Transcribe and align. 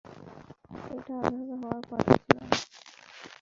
এটা 0.91 1.15
এভাবে 1.19 1.55
হওয়ার 1.61 1.81
কথা 1.89 2.13
ছিল 2.17 2.37
না। 2.39 2.55